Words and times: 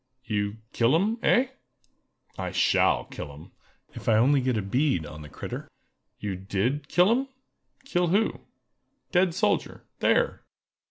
"You 0.25 0.57
kill 0.73 0.95
'em—eh?" 0.95 1.49
"I 2.35 2.51
shall 2.51 3.05
kill 3.05 3.31
'em, 3.31 3.51
if 3.93 4.09
I 4.09 4.15
only 4.17 4.41
get 4.41 4.57
a 4.57 4.63
bead 4.63 5.05
on 5.05 5.21
the 5.21 5.29
critter!" 5.29 5.69
"You 6.17 6.35
did 6.35 6.87
kill 6.89 7.11
'em?" 7.11 7.27
"Kill 7.85 8.07
who?" 8.07 8.41
"Dead 9.11 9.35
soldier—there!" 9.35 10.41